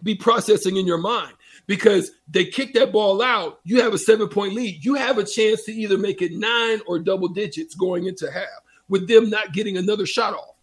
be 0.05 0.15
processing 0.15 0.77
in 0.77 0.87
your 0.87 0.99
mind 0.99 1.33
because 1.67 2.13
they 2.29 2.45
kick 2.45 2.75
that 2.75 2.93
ball 2.93 3.23
out. 3.23 3.61
You 3.65 3.81
have 3.83 3.95
a 3.95 3.99
seven 3.99 4.29
point 4.29 4.55
lead. 4.55 4.85
You 4.85 4.95
have 4.95 5.19
a 5.19 5.25
chance 5.25 5.65
to 5.65 5.73
either 5.73 5.99
make 5.99 6.23
it 6.23 6.33
nine 6.33 6.81
or 6.87 6.99
double 6.99 7.29
digits 7.29 7.75
going 7.75 8.07
into 8.07 8.31
half 8.31 8.47
with 8.89 9.09
them 9.09 9.31
not 9.31 9.53
getting 9.53 9.77
another 9.77 10.07
shot 10.07 10.35
off. 10.35 10.55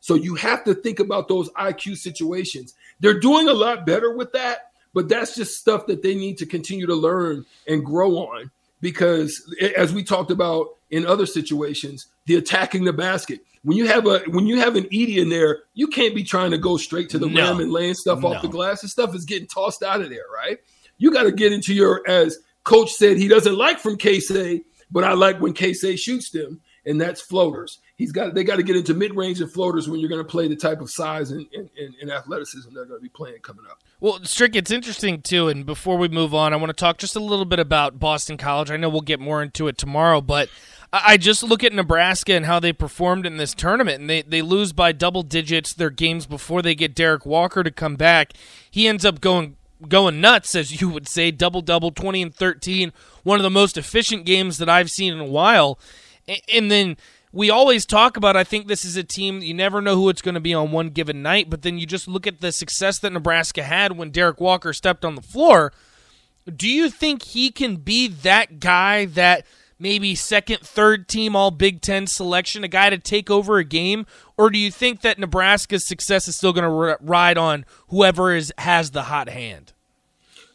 So 0.00 0.14
you 0.14 0.34
have 0.36 0.64
to 0.64 0.74
think 0.74 1.00
about 1.00 1.28
those 1.28 1.50
IQ 1.50 1.96
situations. 1.96 2.74
They're 3.00 3.18
doing 3.18 3.48
a 3.48 3.52
lot 3.52 3.86
better 3.86 4.16
with 4.16 4.32
that, 4.32 4.70
but 4.94 5.08
that's 5.08 5.34
just 5.34 5.58
stuff 5.58 5.86
that 5.86 6.02
they 6.02 6.14
need 6.14 6.38
to 6.38 6.46
continue 6.46 6.86
to 6.86 6.94
learn 6.94 7.44
and 7.66 7.84
grow 7.84 8.16
on 8.18 8.50
because 8.80 9.54
as 9.76 9.92
we 9.92 10.02
talked 10.02 10.30
about 10.30 10.76
in 10.90 11.06
other 11.06 11.26
situations, 11.26 12.06
the 12.26 12.36
attacking 12.36 12.84
the 12.84 12.92
basket. 12.92 13.40
When 13.68 13.76
you 13.76 13.86
have 13.86 14.06
a 14.06 14.20
when 14.28 14.46
you 14.46 14.58
have 14.60 14.76
an 14.76 14.84
Edey 14.84 15.18
in 15.18 15.28
there, 15.28 15.64
you 15.74 15.88
can't 15.88 16.14
be 16.14 16.24
trying 16.24 16.52
to 16.52 16.56
go 16.56 16.78
straight 16.78 17.10
to 17.10 17.18
the 17.18 17.28
no. 17.28 17.50
rim 17.50 17.60
and 17.60 17.70
laying 17.70 17.92
stuff 17.92 18.20
no. 18.20 18.28
off 18.28 18.40
the 18.40 18.48
glass. 18.48 18.80
This 18.80 18.92
stuff 18.92 19.14
is 19.14 19.26
getting 19.26 19.46
tossed 19.46 19.82
out 19.82 20.00
of 20.00 20.08
there, 20.08 20.24
right? 20.34 20.56
You 20.96 21.12
got 21.12 21.24
to 21.24 21.32
get 21.32 21.52
into 21.52 21.74
your 21.74 22.02
as 22.08 22.38
coach 22.64 22.90
said 22.92 23.18
he 23.18 23.28
doesn't 23.28 23.58
like 23.58 23.78
from 23.78 23.98
Keisei, 23.98 24.62
but 24.90 25.04
I 25.04 25.12
like 25.12 25.42
when 25.42 25.52
Keisei 25.52 25.98
shoots 25.98 26.30
them, 26.30 26.62
and 26.86 26.98
that's 26.98 27.20
floaters. 27.20 27.78
He's 27.98 28.12
got 28.12 28.32
they 28.32 28.44
got 28.44 28.56
to 28.56 28.62
get 28.62 28.76
into 28.76 28.94
mid 28.94 29.14
range 29.16 29.40
and 29.40 29.52
floaters 29.52 29.88
when 29.88 29.98
you're 29.98 30.08
going 30.08 30.24
to 30.24 30.28
play 30.28 30.46
the 30.46 30.54
type 30.54 30.80
of 30.80 30.88
size 30.88 31.32
and, 31.32 31.44
and, 31.52 31.94
and 32.00 32.10
athleticism 32.12 32.72
they're 32.72 32.84
going 32.84 33.00
to 33.00 33.02
be 33.02 33.08
playing 33.08 33.40
coming 33.42 33.64
up. 33.68 33.80
Well, 34.00 34.20
Strick, 34.22 34.54
it's 34.54 34.70
interesting 34.70 35.20
too. 35.20 35.48
And 35.48 35.66
before 35.66 35.98
we 35.98 36.06
move 36.06 36.32
on, 36.32 36.52
I 36.52 36.56
want 36.56 36.70
to 36.70 36.80
talk 36.80 36.98
just 36.98 37.16
a 37.16 37.20
little 37.20 37.44
bit 37.44 37.58
about 37.58 37.98
Boston 37.98 38.36
College. 38.36 38.70
I 38.70 38.76
know 38.76 38.88
we'll 38.88 39.00
get 39.00 39.18
more 39.18 39.42
into 39.42 39.66
it 39.66 39.76
tomorrow, 39.76 40.20
but 40.20 40.48
I 40.92 41.16
just 41.16 41.42
look 41.42 41.64
at 41.64 41.72
Nebraska 41.72 42.34
and 42.34 42.46
how 42.46 42.60
they 42.60 42.72
performed 42.72 43.26
in 43.26 43.36
this 43.36 43.52
tournament, 43.52 44.00
and 44.00 44.08
they, 44.08 44.22
they 44.22 44.40
lose 44.40 44.72
by 44.72 44.92
double 44.92 45.22
digits 45.22 45.74
their 45.74 45.90
games 45.90 46.24
before 46.24 46.62
they 46.62 46.76
get 46.76 46.94
Derrick 46.94 47.26
Walker 47.26 47.62
to 47.64 47.70
come 47.70 47.96
back. 47.96 48.32
He 48.70 48.86
ends 48.86 49.04
up 49.04 49.20
going 49.20 49.56
going 49.86 50.20
nuts, 50.20 50.54
as 50.54 50.80
you 50.80 50.88
would 50.88 51.08
say, 51.08 51.30
double 51.30 51.62
double, 51.62 51.90
twenty 51.90 52.22
and 52.22 52.34
thirteen, 52.34 52.92
one 53.24 53.38
of 53.38 53.42
the 53.42 53.50
most 53.50 53.76
efficient 53.76 54.24
games 54.24 54.58
that 54.58 54.68
I've 54.68 54.90
seen 54.90 55.12
in 55.12 55.20
a 55.20 55.24
while. 55.24 55.78
And 56.52 56.70
then 56.70 56.96
we 57.32 57.50
always 57.50 57.84
talk 57.84 58.16
about 58.16 58.36
I 58.36 58.44
think 58.44 58.66
this 58.66 58.84
is 58.84 58.96
a 58.96 59.04
team 59.04 59.40
you 59.40 59.54
never 59.54 59.80
know 59.80 59.94
who 59.94 60.08
it's 60.08 60.22
going 60.22 60.34
to 60.34 60.40
be 60.40 60.54
on 60.54 60.72
one 60.72 60.90
given 60.90 61.22
night, 61.22 61.50
but 61.50 61.62
then 61.62 61.78
you 61.78 61.86
just 61.86 62.08
look 62.08 62.26
at 62.26 62.40
the 62.40 62.52
success 62.52 62.98
that 63.00 63.12
Nebraska 63.12 63.62
had 63.62 63.96
when 63.96 64.10
Derrick 64.10 64.40
Walker 64.40 64.72
stepped 64.72 65.04
on 65.04 65.14
the 65.14 65.22
floor. 65.22 65.72
Do 66.54 66.68
you 66.68 66.88
think 66.88 67.22
he 67.22 67.50
can 67.50 67.76
be 67.76 68.08
that 68.08 68.60
guy 68.60 69.04
that 69.04 69.44
maybe 69.78 70.14
second, 70.14 70.60
third 70.60 71.08
team 71.08 71.36
All 71.36 71.50
Big 71.50 71.80
Ten 71.80 72.06
selection, 72.06 72.64
a 72.64 72.68
guy 72.68 72.90
to 72.90 72.98
take 72.98 73.30
over 73.30 73.58
a 73.58 73.64
game, 73.64 74.06
or 74.36 74.50
do 74.50 74.58
you 74.58 74.70
think 74.70 75.02
that 75.02 75.18
Nebraska's 75.18 75.86
success 75.86 76.28
is 76.28 76.36
still 76.36 76.52
going 76.52 76.64
to 76.64 76.70
r- 76.70 76.98
ride 77.00 77.38
on 77.38 77.64
whoever 77.88 78.34
is 78.34 78.52
has 78.58 78.90
the 78.90 79.04
hot 79.04 79.28
hand? 79.28 79.72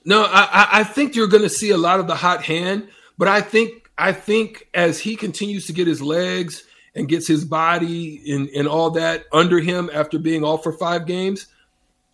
No, 0.05 0.23
I, 0.23 0.67
I 0.79 0.83
think 0.83 1.15
you're 1.15 1.27
going 1.27 1.43
to 1.43 1.49
see 1.49 1.69
a 1.69 1.77
lot 1.77 1.99
of 1.99 2.07
the 2.07 2.15
hot 2.15 2.43
hand, 2.43 2.89
but 3.17 3.27
I 3.27 3.39
think 3.39 3.82
I 3.97 4.11
think 4.11 4.67
as 4.73 4.99
he 4.99 5.15
continues 5.15 5.67
to 5.67 5.73
get 5.73 5.87
his 5.87 6.01
legs 6.01 6.63
and 6.95 7.07
gets 7.07 7.27
his 7.27 7.45
body 7.45 8.21
and, 8.31 8.49
and 8.49 8.67
all 8.67 8.91
that 8.91 9.25
under 9.31 9.59
him 9.59 9.89
after 9.93 10.19
being 10.19 10.43
off 10.43 10.63
for 10.63 10.73
five 10.73 11.05
games, 11.05 11.47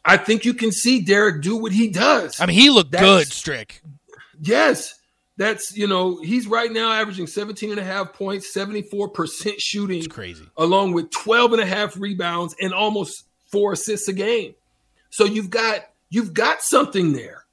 I 0.05 0.17
think 0.17 0.45
you 0.45 0.53
can 0.53 0.71
see 0.71 1.01
Derrick 1.01 1.41
do 1.41 1.57
what 1.57 1.71
he 1.71 1.89
does. 1.89 2.39
I 2.39 2.45
mean, 2.45 2.57
he 2.57 2.69
looked 2.69 2.91
That's, 2.91 3.03
good, 3.03 3.27
Strick. 3.27 3.81
Yes. 4.41 4.95
That's, 5.37 5.75
you 5.75 5.87
know, 5.87 6.21
he's 6.21 6.47
right 6.47 6.71
now 6.71 6.91
averaging 6.91 7.27
17 7.27 7.71
and 7.71 7.79
a 7.79 7.83
half 7.83 8.11
points, 8.11 8.53
74% 8.53 9.53
shooting. 9.57 9.99
It's 9.99 10.07
crazy. 10.07 10.45
Along 10.57 10.91
with 10.91 11.11
12 11.11 11.53
and 11.53 11.61
a 11.61 11.65
half 11.65 11.97
rebounds 11.97 12.55
and 12.61 12.73
almost 12.73 13.25
four 13.49 13.73
assists 13.73 14.07
a 14.09 14.13
game. 14.13 14.53
So 15.11 15.25
you've 15.25 15.49
got 15.49 15.89
you've 16.09 16.33
got 16.33 16.61
something 16.61 17.13
there. 17.13 17.45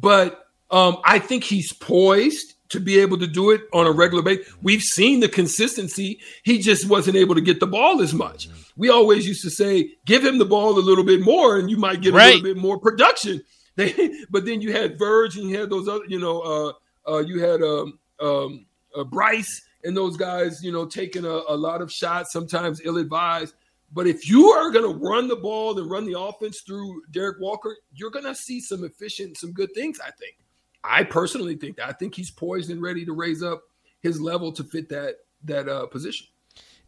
But 0.00 0.46
um, 0.70 0.98
I 1.04 1.18
think 1.18 1.44
he's 1.44 1.72
poised 1.72 2.54
to 2.72 2.80
be 2.80 2.98
able 2.98 3.18
to 3.18 3.26
do 3.26 3.50
it 3.50 3.62
on 3.72 3.86
a 3.86 3.92
regular 3.92 4.22
basis. 4.22 4.52
We've 4.62 4.82
seen 4.82 5.20
the 5.20 5.28
consistency. 5.28 6.20
He 6.42 6.58
just 6.58 6.88
wasn't 6.88 7.16
able 7.16 7.34
to 7.34 7.40
get 7.40 7.60
the 7.60 7.66
ball 7.66 8.00
as 8.00 8.12
much. 8.12 8.48
We 8.76 8.88
always 8.88 9.26
used 9.26 9.42
to 9.42 9.50
say, 9.50 9.92
give 10.06 10.24
him 10.24 10.38
the 10.38 10.44
ball 10.44 10.78
a 10.78 10.80
little 10.80 11.04
bit 11.04 11.20
more, 11.20 11.58
and 11.58 11.70
you 11.70 11.76
might 11.76 12.00
get 12.00 12.14
right. 12.14 12.34
a 12.34 12.36
little 12.36 12.54
bit 12.54 12.56
more 12.56 12.78
production. 12.78 13.42
but 13.76 14.44
then 14.44 14.60
you 14.60 14.72
had 14.72 14.98
Verge 14.98 15.36
and 15.36 15.48
you 15.48 15.58
had 15.58 15.70
those 15.70 15.88
other, 15.88 16.04
you 16.06 16.18
know, 16.18 16.40
uh, 16.40 16.72
uh, 17.10 17.18
you 17.20 17.40
had 17.40 17.62
um, 17.62 17.98
um, 18.20 18.66
uh, 18.96 19.04
Bryce 19.04 19.62
and 19.84 19.96
those 19.96 20.16
guys, 20.16 20.62
you 20.62 20.72
know, 20.72 20.86
taking 20.86 21.24
a, 21.24 21.40
a 21.48 21.56
lot 21.56 21.80
of 21.82 21.90
shots, 21.90 22.32
sometimes 22.32 22.80
ill 22.84 22.98
advised. 22.98 23.54
But 23.94 24.06
if 24.06 24.28
you 24.28 24.48
are 24.48 24.70
going 24.70 24.90
to 24.90 24.98
run 25.06 25.28
the 25.28 25.36
ball 25.36 25.78
and 25.78 25.90
run 25.90 26.06
the 26.06 26.18
offense 26.18 26.62
through 26.66 27.02
Derrick 27.10 27.38
Walker, 27.40 27.76
you're 27.94 28.10
going 28.10 28.24
to 28.24 28.34
see 28.34 28.60
some 28.60 28.84
efficient, 28.84 29.36
some 29.36 29.52
good 29.52 29.74
things, 29.74 30.00
I 30.00 30.10
think. 30.12 30.36
I 30.84 31.04
personally 31.04 31.56
think 31.56 31.76
that. 31.76 31.88
I 31.88 31.92
think 31.92 32.14
he's 32.14 32.30
poised 32.30 32.70
and 32.70 32.82
ready 32.82 33.04
to 33.04 33.12
raise 33.12 33.42
up 33.42 33.62
his 34.00 34.20
level 34.20 34.52
to 34.52 34.64
fit 34.64 34.88
that 34.88 35.16
that 35.44 35.68
uh, 35.68 35.86
position. 35.86 36.26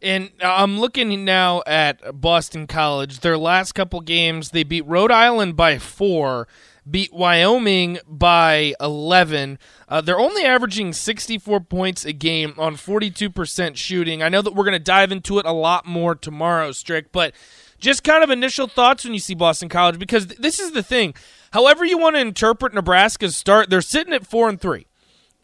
And 0.02 0.30
I'm 0.42 0.78
looking 0.78 1.24
now 1.24 1.62
at 1.66 2.20
Boston 2.20 2.66
College. 2.66 3.20
Their 3.20 3.38
last 3.38 3.72
couple 3.72 4.00
games, 4.00 4.50
they 4.50 4.64
beat 4.64 4.86
Rhode 4.86 5.10
Island 5.10 5.56
by 5.56 5.78
four 5.78 6.46
beat 6.88 7.12
Wyoming 7.12 7.98
by 8.06 8.74
11. 8.80 9.58
Uh, 9.88 10.00
they're 10.00 10.18
only 10.18 10.44
averaging 10.44 10.92
64 10.92 11.60
points 11.60 12.04
a 12.04 12.12
game 12.12 12.54
on 12.58 12.76
42% 12.76 13.76
shooting. 13.76 14.22
I 14.22 14.28
know 14.28 14.42
that 14.42 14.54
we're 14.54 14.64
going 14.64 14.72
to 14.72 14.78
dive 14.78 15.12
into 15.12 15.38
it 15.38 15.46
a 15.46 15.52
lot 15.52 15.86
more 15.86 16.14
tomorrow, 16.14 16.72
Strick, 16.72 17.12
but 17.12 17.32
just 17.78 18.04
kind 18.04 18.22
of 18.22 18.30
initial 18.30 18.66
thoughts 18.66 19.04
when 19.04 19.14
you 19.14 19.20
see 19.20 19.34
Boston 19.34 19.68
College 19.68 19.98
because 19.98 20.26
th- 20.26 20.40
this 20.40 20.58
is 20.58 20.72
the 20.72 20.82
thing. 20.82 21.14
However 21.54 21.84
you 21.84 21.98
want 21.98 22.16
to 22.16 22.20
interpret 22.20 22.74
Nebraska's 22.74 23.36
start, 23.36 23.70
they're 23.70 23.80
sitting 23.80 24.12
at 24.12 24.26
4 24.26 24.48
and 24.48 24.60
3 24.60 24.86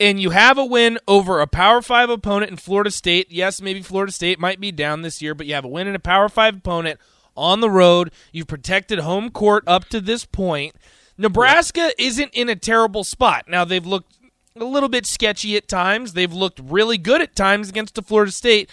and 0.00 0.18
you 0.18 0.30
have 0.30 0.58
a 0.58 0.64
win 0.64 0.98
over 1.06 1.40
a 1.40 1.46
Power 1.46 1.80
Five 1.82 2.10
opponent 2.10 2.50
in 2.50 2.56
Florida 2.56 2.90
State. 2.90 3.30
Yes, 3.30 3.60
maybe 3.60 3.80
Florida 3.82 4.10
State 4.10 4.40
might 4.40 4.58
be 4.58 4.72
down 4.72 5.02
this 5.02 5.22
year, 5.22 5.36
but 5.36 5.46
you 5.46 5.54
have 5.54 5.64
a 5.64 5.68
win 5.68 5.86
in 5.86 5.94
a 5.94 6.00
Power 6.00 6.28
Five 6.28 6.56
opponent 6.56 6.98
on 7.36 7.60
the 7.60 7.70
road. 7.70 8.10
You've 8.32 8.48
protected 8.48 8.98
home 8.98 9.30
court 9.30 9.62
up 9.68 9.84
to 9.90 10.00
this 10.00 10.24
point. 10.24 10.74
Nebraska 11.16 11.92
isn't 11.96 12.32
in 12.32 12.48
a 12.48 12.56
terrible 12.56 13.04
spot. 13.04 13.44
Now 13.46 13.64
they've 13.64 13.86
looked 13.86 14.16
a 14.56 14.64
little 14.64 14.88
bit 14.88 15.06
sketchy 15.06 15.56
at 15.56 15.68
times. 15.68 16.14
They've 16.14 16.32
looked 16.32 16.60
really 16.64 16.98
good 16.98 17.20
at 17.20 17.36
times 17.36 17.68
against 17.68 17.94
the 17.94 18.02
Florida 18.02 18.32
State. 18.32 18.68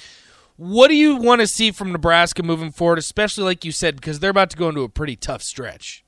What 0.56 0.88
do 0.88 0.96
you 0.96 1.18
want 1.18 1.42
to 1.42 1.48
see 1.48 1.72
from 1.72 1.92
Nebraska 1.92 2.42
moving 2.42 2.72
forward, 2.72 2.98
especially 2.98 3.44
like 3.44 3.64
you 3.64 3.72
said, 3.72 3.98
because 3.98 4.20
they're 4.20 4.32
about 4.32 4.50
to 4.52 4.58
go 4.58 4.70
into 4.70 4.82
a 4.82 4.90
pretty 4.90 5.16
tough 5.18 5.44
stretch? 5.44 6.04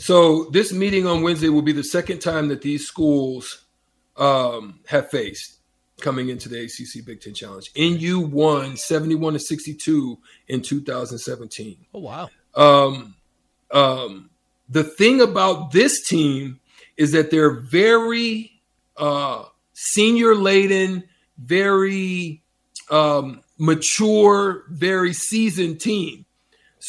So 0.00 0.44
this 0.44 0.72
meeting 0.72 1.06
on 1.06 1.20
Wednesday 1.20 1.50
will 1.50 1.60
be 1.60 1.72
the 1.72 1.84
second 1.84 2.20
time 2.20 2.48
that 2.48 2.62
these 2.62 2.86
schools 2.86 3.66
um, 4.16 4.80
have 4.86 5.10
faced 5.10 5.58
coming 6.00 6.30
into 6.30 6.48
the 6.48 6.64
ACC 6.64 7.04
Big 7.04 7.20
Ten 7.20 7.34
Challenge. 7.34 7.70
NU 7.76 8.20
won 8.20 8.78
71 8.78 9.34
to 9.34 9.38
62 9.38 10.18
in 10.48 10.62
2017. 10.62 11.84
Oh 11.92 12.00
wow. 12.00 12.30
Um, 12.54 13.14
um, 13.72 14.30
the 14.70 14.84
thing 14.84 15.20
about 15.20 15.72
this 15.72 16.08
team 16.08 16.60
is 16.96 17.12
that 17.12 17.30
they're 17.30 17.60
very 17.60 18.52
uh, 18.96 19.44
senior 19.74 20.34
laden, 20.34 21.04
very 21.36 22.42
um, 22.90 23.42
mature, 23.58 24.64
very 24.70 25.12
seasoned 25.12 25.78
team. 25.78 26.24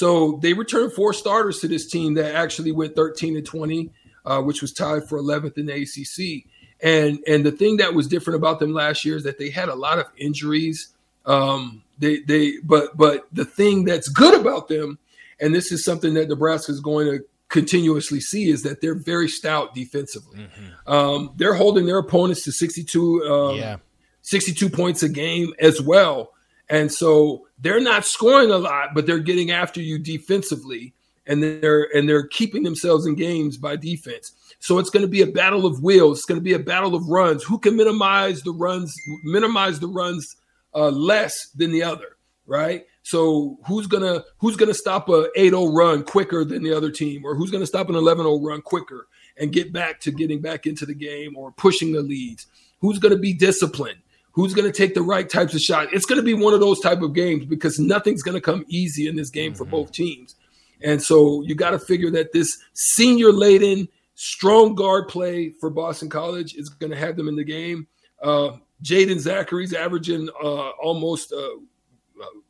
So 0.02 0.40
they 0.42 0.54
returned 0.54 0.94
four 0.94 1.14
starters 1.14 1.60
to 1.60 1.68
this 1.68 1.86
team 1.86 2.16
that 2.16 2.34
actually 2.34 2.72
went 2.72 2.96
13 2.96 3.38
and 3.38 3.46
20, 3.46 3.92
uh, 4.26 4.42
which 4.42 4.60
was 4.60 4.74
tied 4.74 5.08
for 5.08 5.20
11th 5.20 5.60
in 5.60 5.68
the 5.68 5.74
ACC. 5.74 6.50
And 6.82 7.20
and 7.28 7.46
the 7.46 7.52
thing 7.52 7.78
that 7.78 7.94
was 7.94 8.08
different 8.08 8.38
about 8.38 8.58
them 8.58 8.74
last 8.74 9.06
year 9.06 9.16
is 9.16 9.26
that 9.26 9.38
they 9.38 9.52
had 9.52 9.70
a 9.70 9.76
lot 9.76 10.00
of 10.00 10.08
injuries. 10.18 10.92
Um, 11.28 11.84
they 12.00 12.22
they 12.22 12.54
but 12.64 12.98
but 12.98 13.28
the 13.32 13.46
thing 13.46 13.86
that's 13.86 14.08
good 14.08 14.42
about 14.42 14.70
them, 14.70 14.98
and 15.40 15.54
this 15.54 15.72
is 15.72 15.86
something 15.86 16.16
that 16.16 16.30
Nebraska 16.30 16.72
is 16.72 16.80
going 16.80 17.06
to 17.06 17.24
continuously 17.50 18.22
see 18.22 18.50
is 18.50 18.64
that 18.64 18.82
they're 18.82 18.96
very 18.96 19.28
stout 19.28 19.76
defensively. 19.76 20.40
Mm-hmm. 20.40 20.92
Um, 20.92 21.34
they're 21.36 21.54
holding 21.54 21.86
their 21.86 22.00
opponents 22.00 22.44
to 22.46 22.52
62, 22.52 23.24
um, 23.26 23.56
yeah. 23.56 23.78
62 24.24 24.68
points 24.68 25.04
a 25.04 25.10
game 25.10 25.54
as 25.60 25.80
well. 25.80 26.32
And 26.72 26.92
so 26.92 27.48
they're 27.60 27.82
not 27.82 28.06
scoring 28.06 28.50
a 28.50 28.58
lot, 28.58 28.96
but 28.96 29.06
they're 29.06 29.20
getting 29.20 29.52
after 29.52 29.82
you 29.82 30.00
defensively 30.00 30.94
and 31.28 31.44
they're 31.44 31.90
and 31.94 32.08
they're 32.08 32.28
keeping 32.28 32.64
themselves 32.64 33.06
in 33.06 33.16
games 33.16 33.58
by 33.58 33.76
defense. 33.76 34.32
So 34.60 34.80
it's 34.80 34.90
going 34.90 35.06
to 35.06 35.12
be 35.12 35.22
a 35.22 35.28
battle 35.28 35.66
of 35.66 35.84
wheels. 35.84 36.20
It's 36.20 36.26
going 36.26 36.40
to 36.40 36.44
be 36.44 36.54
a 36.54 36.60
battle 36.60 36.96
of 36.96 37.08
runs. 37.10 37.44
Who 37.44 37.60
can 37.60 37.76
minimize 37.76 38.42
the 38.44 38.54
runs, 38.54 38.96
minimize 39.24 39.80
the 39.80 39.88
runs 39.88 40.36
uh, 40.74 40.90
less 40.90 41.50
than 41.56 41.72
the 41.72 41.84
other, 41.84 42.16
right? 42.46 42.86
So 43.04 43.58
who's 43.68 43.88
gonna 43.88 44.24
who's 44.38 44.56
gonna 44.56 44.74
stop 44.74 45.10
a 45.10 45.28
8-0 45.38 45.76
run 45.76 46.04
quicker 46.04 46.46
than 46.46 46.64
the 46.64 46.76
other 46.76 46.92
team, 46.92 47.26
or 47.26 47.36
who's 47.36 47.52
gonna 47.52 47.66
stop 47.66 47.90
an 47.90 47.96
11-0 47.96 48.46
run 48.46 48.62
quicker 48.62 49.08
and 49.38 49.52
get 49.52 49.74
back 49.74 50.00
to 50.02 50.12
getting 50.12 50.40
back 50.40 50.68
into 50.68 50.86
the 50.86 50.94
game 50.94 51.36
or 51.36 51.52
pushing 51.52 51.92
the 51.92 52.02
leads? 52.02 52.46
Who's 52.80 53.00
gonna 53.00 53.18
be 53.18 53.34
disciplined? 53.34 54.00
Who's 54.34 54.54
gonna 54.54 54.72
take 54.72 54.94
the 54.94 55.02
right 55.02 55.30
types 55.30 55.54
of 55.54 55.62
shots? 55.62 55.92
It's 55.94 56.06
gonna 56.06 56.22
be 56.22 56.34
one 56.34 56.54
of 56.54 56.60
those 56.60 56.80
type 56.80 57.02
of 57.02 57.14
games 57.14 57.46
because 57.46 57.80
nothing's 57.80 58.24
gonna 58.24 58.42
come 58.42 58.66
easy 58.68 59.08
in 59.08 59.16
this 59.16 59.30
game 59.30 59.52
mm-hmm. 59.52 59.58
for 59.58 59.66
both 59.66 59.92
teams. 59.92 60.36
And 60.84 61.02
so 61.02 61.44
you 61.44 61.56
got 61.56 61.72
to 61.72 61.80
figure 61.80 62.12
that 62.12 62.34
this 62.34 62.58
senior 62.74 63.32
laden, 63.32 63.88
strong 64.16 64.76
guard 64.76 65.08
play 65.08 65.52
for 65.60 65.70
Boston 65.70 66.10
College 66.10 66.56
is 66.56 66.70
going 66.70 66.92
to 66.92 66.98
have 66.98 67.16
them 67.16 67.28
in 67.28 67.36
the 67.36 67.44
game. 67.44 67.88
Uh, 68.22 68.58
Jaeden 68.84 69.20
Zackery's 69.20 69.74
averaging 69.74 70.30
uh, 70.44 70.70
almost 70.82 71.32
uh, 71.32 71.58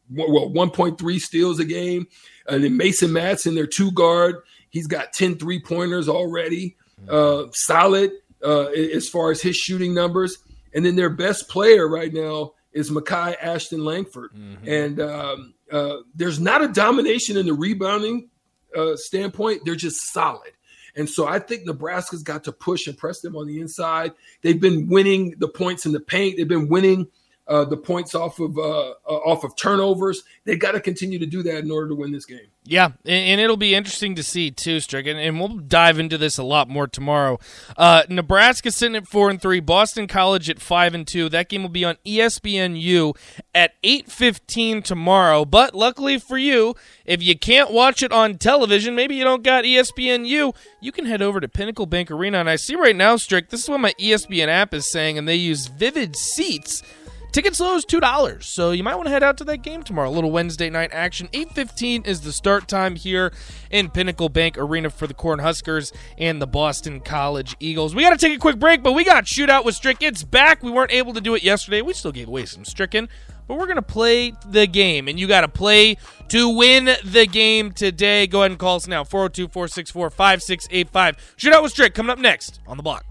well, 0.10 0.50
1.3 0.50 1.20
steals 1.20 1.60
a 1.60 1.66
game. 1.66 2.08
And 2.48 2.64
then 2.64 2.78
Mason 2.78 3.10
Madsen, 3.10 3.56
their 3.56 3.68
two 3.68 3.92
guard, 3.92 4.38
he's 4.70 4.88
got 4.88 5.14
10 5.14 5.38
three 5.38 5.62
pointers 5.62 6.10
already. 6.10 6.78
Uh, 7.10 7.46
solid 7.52 8.12
uh, 8.44 8.66
as 8.66 9.10
far 9.10 9.32
as 9.32 9.42
his 9.42 9.56
shooting 9.56 9.94
numbers. 9.94 10.38
And 10.74 10.86
then 10.86 10.96
their 10.96 11.10
best 11.10 11.50
player 11.50 11.88
right 11.88 12.14
now 12.14 12.54
is 12.72 12.90
Makai 12.90 13.36
Ashton 13.42 13.84
Langford. 13.84 14.32
Mm-hmm. 14.34 14.68
And 14.68 15.02
um, 15.02 15.54
uh, 15.72 15.98
there's 16.16 16.40
not 16.40 16.64
a 16.64 16.68
domination 16.68 17.38
in 17.38 17.46
the 17.46 17.54
rebounding 17.54 18.30
uh, 18.76 18.96
standpoint, 18.96 19.62
they're 19.66 19.76
just 19.76 20.14
solid. 20.14 20.52
And 20.96 21.10
so 21.10 21.28
I 21.28 21.40
think 21.40 21.66
Nebraska's 21.66 22.24
got 22.24 22.44
to 22.46 22.52
push 22.52 22.88
and 22.88 22.98
press 22.98 23.22
them 23.22 23.36
on 23.36 23.48
the 23.48 23.60
inside. 23.60 24.12
They've 24.42 24.60
been 24.60 24.88
winning 24.88 25.36
the 25.38 25.48
points 25.48 25.86
in 25.86 25.94
the 25.94 26.00
paint. 26.00 26.38
They've 26.38 26.48
been 26.48 26.68
winning 26.68 27.08
uh, 27.52 27.66
the 27.66 27.76
points 27.76 28.16
off 28.16 28.40
of 28.40 28.58
uh, 28.58 28.62
uh 28.62 28.94
off 29.08 29.44
of 29.44 29.56
turnovers. 29.58 30.24
They've 30.46 30.60
got 30.60 30.72
to 30.72 30.80
continue 30.80 31.20
to 31.20 31.26
do 31.26 31.44
that 31.44 31.60
in 31.60 31.70
order 31.70 31.90
to 31.90 31.96
win 31.96 32.12
this 32.12 32.26
game. 32.26 32.48
Yeah, 32.64 32.92
and, 33.06 33.42
it'll 33.42 33.58
be 33.58 33.74
interesting 33.74 34.14
to 34.16 34.24
see 34.24 34.52
too, 34.52 34.80
Stricken, 34.80 35.18
and 35.18 35.40
we'll 35.40 35.58
dive 35.58 35.98
into 35.98 36.18
this 36.18 36.38
a 36.38 36.44
lot 36.44 36.70
more 36.70 36.88
tomorrow. 36.88 37.40
Uh, 37.76 38.04
Nebraska 38.08 38.70
sitting 38.70 38.96
at 38.96 39.08
four 39.08 39.32
and 39.32 39.42
three, 39.42 39.60
Boston 39.60 40.06
College 40.06 40.48
at 40.48 40.62
five 40.62 40.94
and 40.94 41.08
two. 41.08 41.28
That 41.28 41.50
game 41.50 41.64
will 41.64 41.70
be 41.70 41.84
on 41.84 41.98
ESPNU 42.06 43.18
at 43.56 43.74
eight 43.84 44.12
fifteen 44.12 44.84
tomorrow. 44.84 45.44
But 45.44 45.74
luckily 45.74 46.20
for 46.20 46.38
you, 46.38 46.76
if 47.04 47.24
you 47.24 47.38
can't 47.38 47.72
watch 47.72 48.04
it 48.04 48.12
on 48.12 48.38
television, 48.38 48.96
maybe 48.96 49.16
you 49.16 49.24
don't 49.24 49.44
got 49.44 49.64
ESPNU, 49.64 50.56
you 50.80 50.92
can 50.92 51.06
head 51.06 51.24
over 51.24 51.40
to 51.40 51.50
Pinnacle 51.50 51.88
Bank 51.88 52.12
Arena. 52.12 52.40
And 52.40 52.50
I 52.50 52.58
see 52.58 52.76
right 52.76 52.96
now, 52.96 53.18
Strick, 53.18 53.50
this 53.50 53.64
is 53.64 53.70
what 53.70 53.80
my 53.80 53.94
ESPN 54.00 54.48
app 54.48 54.74
is 54.74 54.90
saying, 54.92 55.18
and 55.18 55.28
they 55.28 55.36
use 55.36 55.66
Vivid 55.66 56.16
Seats 56.16 56.84
Tickets 57.32 57.62
low 57.62 57.76
is 57.76 57.86
two 57.86 58.02
dollars, 58.02 58.46
so 58.46 58.72
you 58.72 58.84
might 58.84 58.96
want 58.96 59.06
to 59.06 59.10
head 59.10 59.24
out 59.24 59.38
to 59.38 59.46
that 59.46 59.60
game 59.60 59.84
tomorrow. 59.84 60.10
A 60.10 60.12
little 60.12 60.32
Wednesday 60.32 60.70
night 60.70 60.90
action. 60.92 61.30
Eight 61.32 61.50
fifteen 61.54 62.04
is 62.04 62.20
the 62.22 62.34
start 62.34 62.68
time 62.68 62.98
here 62.98 63.32
in 63.70 63.90
Pinnacle 63.90 64.28
Bank 64.28 64.58
Arena 64.58 64.90
for 64.90 65.08
the 65.08 65.14
Cornhuskers 65.14 65.94
and 66.18 66.42
the 66.42 66.48
Boston 66.48 67.00
College 67.00 67.56
Eagles. 67.62 67.96
We 67.96 68.04
got 68.04 68.10
to 68.10 68.18
take 68.18 68.36
a 68.36 68.40
quick 68.40 68.60
break, 68.60 68.84
but 68.84 68.92
we 68.92 69.06
got 69.06 69.24
shootout 69.24 69.64
with 69.64 69.76
Strick. 69.76 70.04
It's 70.04 70.24
back. 70.24 70.62
We 70.62 70.72
weren't 70.72 70.92
able 70.92 71.14
to 71.14 71.22
do 71.22 71.34
it 71.34 71.42
yesterday. 71.42 71.82
We 71.82 71.94
still 71.94 72.12
gave 72.12 72.28
away 72.28 72.44
some 72.44 72.66
Stricken, 72.66 73.08
but 73.48 73.58
we're 73.58 73.68
gonna 73.68 73.82
play 73.82 74.34
the 74.50 74.68
game, 74.68 75.08
and 75.08 75.18
you 75.18 75.26
got 75.26 75.42
to 75.42 75.48
play 75.48 75.96
to 76.28 76.50
win 76.50 76.90
the 77.06 77.28
game 77.28 77.72
today. 77.72 78.28
Go 78.28 78.42
ahead 78.42 78.52
and 78.52 78.60
call 78.60 78.76
us 78.76 78.88
now 78.88 79.06
402 79.06 79.48
464 79.48 80.10
5685. 80.10 81.36
Shootout 81.38 81.64
with 81.64 81.72
Strick 81.72 81.94
coming 81.94 82.10
up 82.10 82.20
next 82.20 82.60
on 82.68 82.76
the 82.76 82.84
block. 82.84 83.06